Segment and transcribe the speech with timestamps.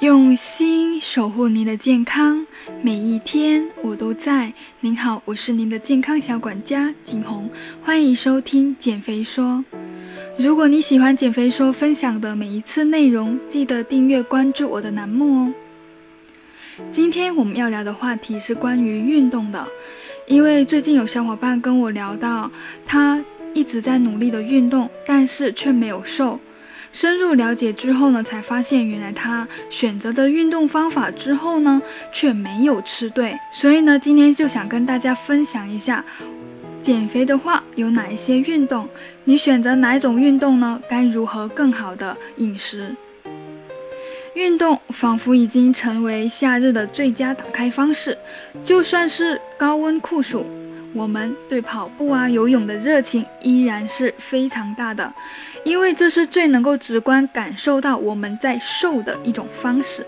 [0.00, 2.46] 用心守护您的健康，
[2.82, 4.52] 每一天我都在。
[4.78, 7.50] 您好，我是您的健康小管家景红，
[7.82, 9.64] 欢迎收听减肥说。
[10.38, 15.54] 如果你喜欢减肥说分享的每一次内容，记得订阅关注我的栏目哦。
[16.92, 19.66] 今天我们要聊的话题是关于运动的，
[20.28, 22.48] 因为最近有小伙伴跟我聊到，
[22.86, 23.20] 他
[23.52, 26.38] 一直在努力的运动，但是却没有瘦。
[26.92, 31.80] 深入了解之后呢，才发现原来他选择的运动方法之后呢，
[32.12, 33.38] 却没有吃对。
[33.52, 36.04] 所以呢，今天就想跟大家分享一下，
[36.82, 38.88] 减肥的话有哪一些运动，
[39.24, 40.80] 你选择哪种运动呢？
[40.88, 42.94] 该如何更好的饮食？
[44.34, 48.16] 运动仿佛已经成为夏日的最佳打开方式，
[48.62, 50.46] 就算是高温酷暑。
[50.94, 55.12] 我们对跑步啊、游泳的热情依然是非常大的，
[55.64, 60.06] 因为这是最能够直观感受到我们在瘦的一种方式。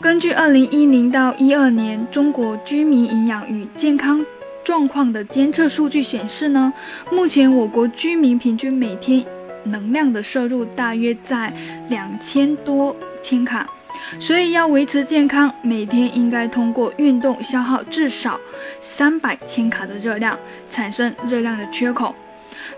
[0.00, 4.24] 根据二零一零到一二年中国居民营养与健康
[4.64, 6.72] 状况的监测数据显示呢，
[7.10, 9.24] 目前我国居民平均每天
[9.64, 11.52] 能量的摄入大约在
[11.88, 13.68] 两千多千卡。
[14.18, 18.38] 所以要维持健康，每天应该通过运动消耗至少
[18.80, 20.38] 三百千卡的热量，
[20.70, 22.14] 产生热量的缺口。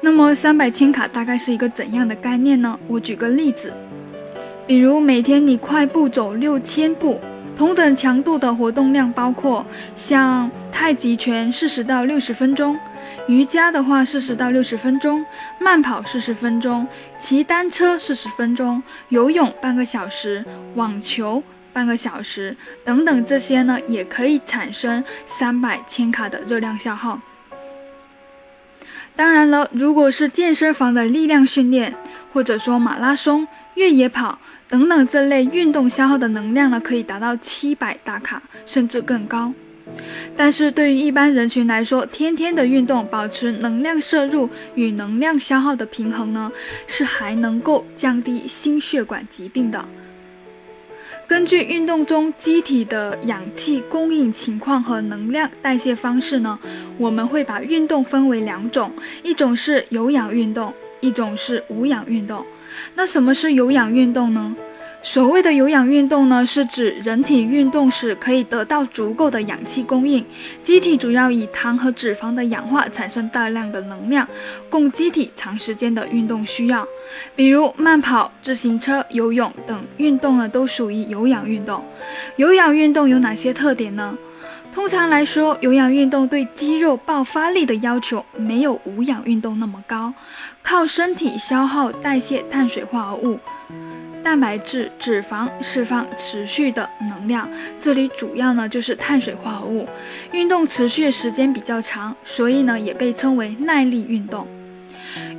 [0.00, 2.78] 那么三百千卡大概是一个怎样的概念呢？
[2.86, 3.72] 我举个例子，
[4.66, 7.20] 比如每天你快步走六千步，
[7.60, 12.74] 同等强度的活动量包括像太极拳四十到六十分钟。
[13.28, 15.22] 瑜伽的话，四十到六十分钟；
[15.58, 16.86] 慢跑四十分钟；
[17.20, 20.42] 骑单车四十分钟；游泳半个小时；
[20.74, 27.20] 网球半个小时等等，这些呢也可以产生三百千卡的热量消耗。
[29.14, 31.94] 当然了，如果是健身房的力量训练，
[32.32, 34.38] 或者说马拉松、越野跑
[34.70, 39.52] 等等这类运动消耗的能量呢，可以达到七百大卡，甚至更高。
[40.36, 46.52] 但是对于一般人群来说，天天的运动，保持能量摄入与能量消耗的平衡呢，
[46.86, 49.84] 是还能够降低心血管疾病的。
[51.26, 56.58] 根据运动中机体的氧气供应情况和能量代谢方式呢，
[56.96, 58.92] 我们会把运动分为两种，
[59.24, 62.44] 一种是有氧运动，一种是无氧运动。
[62.94, 64.54] 那什么是有氧运动呢？
[65.02, 70.22] 所谓的有氧运动呢，是指人体运动时可以得到足够的氧气供应，
[70.62, 74.28] 机体主要以糖和脂肪的氧化产生大量的能量，
[74.68, 76.86] 供机体长时间的运动需要。
[77.34, 81.82] 比如慢跑、自行车、游泳等运动呢，都属于有氧运动。
[82.36, 84.14] 有氧运动有哪些特点呢？
[84.72, 90.14] 通常来说，有氧运动对肌肉爆发力的要求没有无氧运动那么高，
[90.62, 93.38] 靠身体消耗代谢碳水化合物。
[94.22, 97.48] 蛋白质、脂肪释放持续的能量，
[97.80, 99.88] 这里主要呢就是碳水化合物。
[100.32, 104.46] 运动持续时间比较长，所以呢也被称为耐力运动。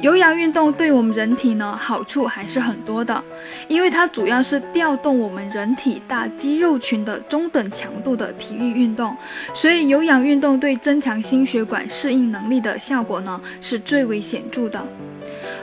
[0.01, 3.23] 有氧运动对我们人体呢好处还是很多的，
[3.67, 9.15] 因为它主要是调动我们人体大肌肉群的中等强度的体育运动，
[9.53, 14.83] 所以有氧运动对增强心血管适应能力的效果呢是最为显著的。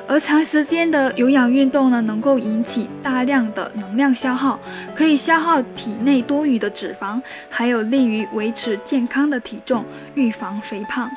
[0.07, 4.59] 而长时间的有氧运动呢，能够引起大量的能量消耗，
[4.95, 7.21] 可以消耗体内多余的脂肪，
[7.51, 9.85] 还有利于维持健康的体重，
[10.15, 11.11] 预防肥胖。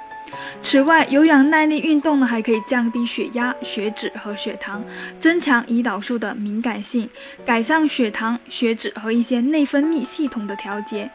[0.64, 4.84] 此外，有氧耐力运动呢，还可以降低血压、血脂和血糖，
[5.20, 7.10] 增强胰岛素的敏感性，
[7.46, 11.10] 改善血糖、血脂和一些内分泌系统的调节。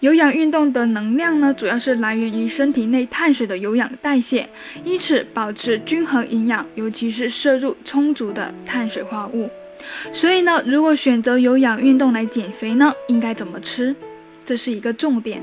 [0.00, 4.48] 有氧运动的能量呢，主要是来源于身体内碳水的有氧代谢，
[4.84, 9.50] 因此保持均衡营养，尤其是摄入充足的碳水化合物。
[10.12, 13.94] 所以呢，如果选择有氧运动来减肥呢，应该怎么吃？
[14.44, 15.42] 这是一个重点。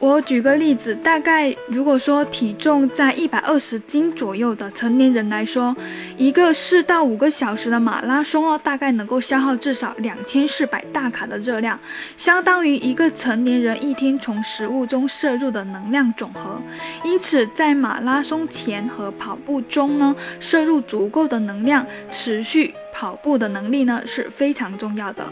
[0.00, 5.74] 我举个例子，大概如果说体重在一百二十斤左右的成年人来说，
[6.16, 11.78] 一个四到五个小时的马拉松哦，大概能够消耗至少两千四百大卡的热量，
[12.18, 16.60] 相当于一个成年人一天从食物中摄入的能量总和。
[17.02, 25.24] 因此，在马拉松前和跑步中呢，摄入足够的能量，持续跑步的能力呢是非常重要的。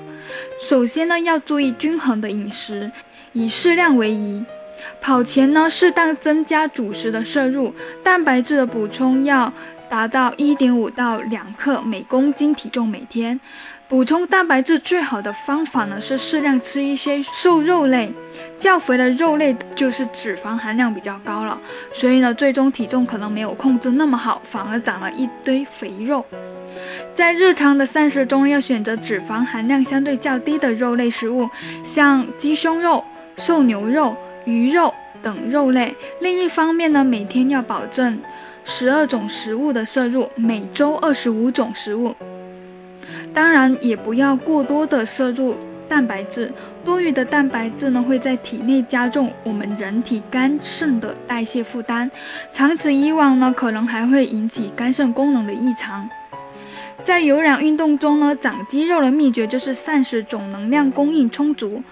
[0.62, 2.90] 首先呢，要注意均衡的饮食，
[3.32, 4.44] 以适量为宜。
[5.00, 9.52] 跑前呢，适当增加主食的摄入，蛋白质的补充要
[9.88, 13.38] 达到一点五到两克每公斤体重每天。
[13.88, 18.10] 补充蛋白质最好的方法呢是适量吃一些瘦肉类，
[18.58, 21.60] 较肥的肉类就是脂肪含量比较高了，
[21.92, 26.24] 所以呢最终体重可能没有控制那么好，反而长了一堆肥肉。
[27.14, 31.46] 在日常的膳食中要选择脂肪含量相对较低的肉类食物，
[31.84, 33.04] 像鸡胸肉、
[33.36, 34.92] 瘦牛肉、鱼肉
[35.22, 35.94] 等肉类。
[36.20, 38.18] 另一方面呢，每天要保证
[38.64, 42.14] 十二种食物的摄入，每周二十五种食物。
[43.34, 45.56] 当然，也不要过多的摄入
[45.88, 46.52] 蛋白质，
[46.84, 52.10] 多余的蛋白质呢会在体内加重我们人体肝肾的代谢负担，
[52.52, 56.08] 长此以往呢，可能还会引起肝肾功能的异常。
[57.02, 61.82] 在有氧运动中呢，长肌肉的秘诀就是膳食总能量供应充足，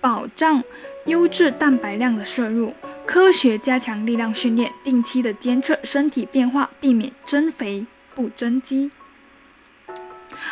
[0.00, 0.62] 保障
[1.06, 2.72] 优质蛋白量的摄入，
[3.06, 8.90] 科学加强力量训练，定期的监测身体变化，避免增肥不增肌。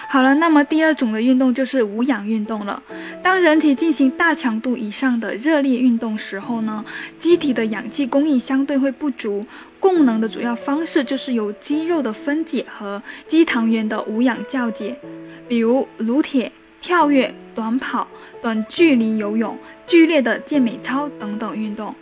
[0.08, 2.82] 好了，那么第二种的运动就是无氧运动了。
[3.22, 6.84] 当人体进行大强度以上的热烈运动时候呢，
[7.20, 9.46] 机体的氧气供应相对会不足。
[9.80, 14.96] 供能的主要方式就是由肌肉的分解和肌糖原的无氧酵解，
[15.46, 18.06] 比如撸铁、跳跃、短跑、
[18.40, 21.94] 短距离游泳、剧烈的健美操等等运动。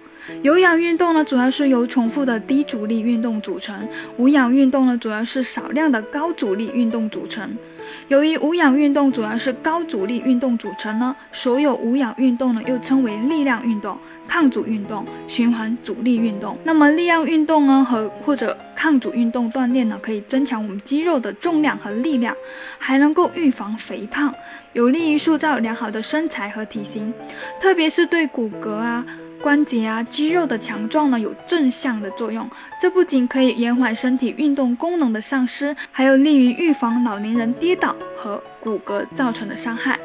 [0.43, 3.76] 有氧运动呢，主要是由重复的低阻力运动组成；
[4.17, 7.56] 无氧运动呢，主要是少量的高阻力运动组成。
[8.09, 13.99] 由于无氧运动主要是高阻力运动组成呢，所有无氧运动呢又称为力量运动、
[14.29, 16.56] 抗阻运动、循环阻力运动。
[16.65, 22.35] 那么力量运动呢和或者抗阻运动锻炼呢，可以增强我们肌肉的重量和力量，
[22.79, 24.33] 还能够预防肥胖，
[24.73, 27.12] 有利于塑造良好的身材和体型，
[27.61, 29.05] 特别是对骨骼啊。
[29.43, 32.49] 关节啊，肌肉的强壮呢有正向的作用，
[32.81, 39.99] 这不仅可以延缓身体运动功能的丧失，还有利于预防老年人跌倒和骨骼造成的伤害。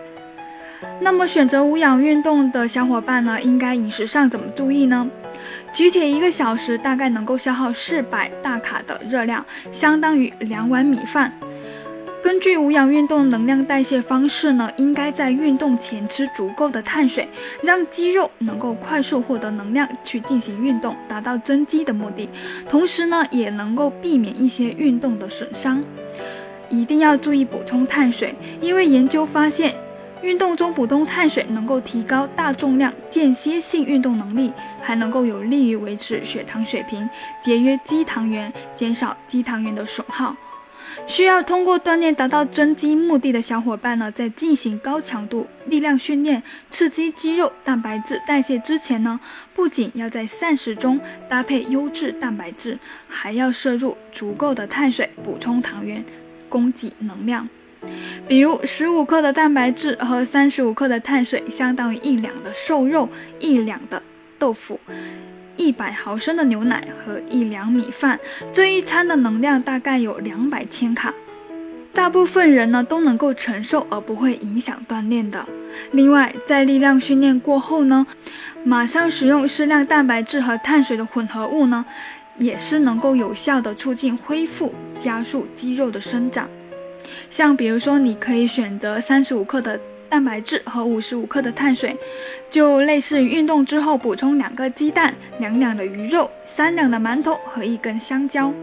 [0.99, 5.07] 那么选择无氧运动的小伙伴呢，应该饮食上怎么注意呢？
[5.73, 11.31] 举铁一个小时大概能够消耗四百大卡的热量，相当于两碗米饭。
[12.31, 17.27] 根据无氧运动能量代谢方式呢，应该在运动前吃足够的碳水，
[17.61, 22.29] 让肌肉能够快速获得能量去进行运动，达到增肌的目的。
[22.69, 25.83] 同时呢，也能够避免一些运动的损伤。
[26.69, 29.75] 一定要注意补充碳水，因为研究发现，
[30.21, 37.09] 运动中补充碳水能够提高大重量间歇性运动能力，还能够有利于维持血糖水平，
[37.43, 40.33] 节约肌糖原，减少肌糖原的损耗。
[41.07, 49.19] 需要通过锻炼达到增肌目的的小伙伴呢，在进行高强度力量训练、刺激肌肉蛋白质代谢之前呢，
[49.53, 50.99] 不仅要在膳食中
[51.29, 52.77] 搭配优质蛋白质，
[53.07, 56.03] 还要摄入足够的碳水补充糖原，
[56.49, 57.47] 供给能量。
[58.27, 63.09] 比如十五克的蛋白质和三十五克的碳水，相当于一两的瘦肉、
[63.39, 64.01] 一两的
[64.37, 64.79] 豆腐。
[65.61, 68.19] 一百毫升的牛奶和一两米饭，
[68.51, 71.13] 这一餐的能量大概有两百千卡，
[71.93, 75.45] 大部分人呢都能够承受而不会影响锻炼的。
[75.91, 78.07] 另外，在力量训练过后呢，
[78.63, 81.85] 马上使用适量蛋白质和碳水的混合物呢，
[82.37, 86.49] 也是能够有效的促进恢复，加速肌肉的生长。
[87.29, 89.79] 像比如说，你可以选择三十五克的。
[90.11, 91.95] 蛋白质和五十五克的碳水，
[92.49, 98.53] 就类似于运动之后补充两个鸡蛋、两两的鱼肉、三两的馒头和一根香蕉。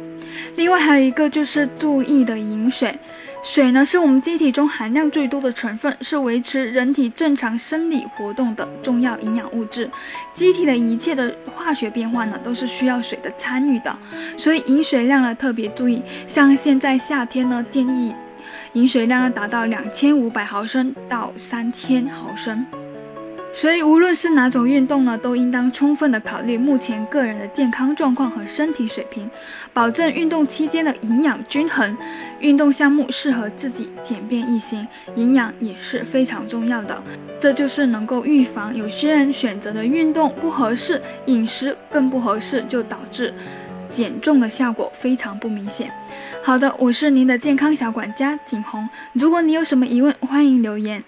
[0.56, 2.98] 另外还有一个就是注意的饮水，
[3.42, 9.88] 水呢是我们机体中含量最多的成分，是维持人体正常生理活动的重要营养物质。
[10.34, 13.96] 机体的一切的化学变化呢都是需要水的参与的，
[14.36, 16.02] 所以饮水量呢特别注意。
[16.26, 18.12] 像现在夏天呢，建议。
[18.74, 22.64] 饮水量要达到两千五百毫升到三千毫升，
[23.54, 29.28] 所以无论是哪种运动呢，都应当充分的考虑目前个人的健康状况和身体水平，
[29.72, 31.96] 保证运动期间的营养均衡。
[32.40, 34.86] 运动项目适合自己，简便易行，
[35.16, 37.02] 营养也是非常重要的。
[37.40, 43.34] 这就是能够预防有些人选择的运动不合适，饮食更不合适，就导致。
[43.90, 45.90] 减重的效果非常不明显。
[46.42, 48.88] 好的，我是您的健康小管家景红。
[49.12, 51.02] 如果你有什么疑问，欢迎留言。